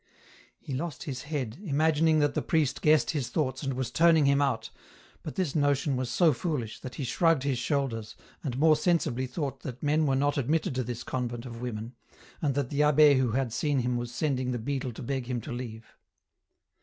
[0.57, 4.41] He lost his head, imagining that the priest guessed his thoughts and was turning him
[4.41, 4.71] out,
[5.21, 9.59] but this notion was so foolish, that he shrugged his shoulders, and more sensibly thought
[9.59, 11.93] that men were not admitted to this convent of women,
[12.41, 15.39] and that the abbe who had seen him was sending the beadle to beg him
[15.41, 15.85] to leave.